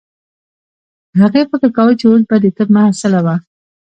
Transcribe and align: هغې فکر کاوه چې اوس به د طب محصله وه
هغې 1.21 1.41
فکر 1.51 1.69
کاوه 1.75 1.93
چې 1.99 2.05
اوس 2.09 2.21
به 2.29 2.35
د 2.43 2.45
طب 2.57 2.67
محصله 2.75 3.19
وه 3.25 3.35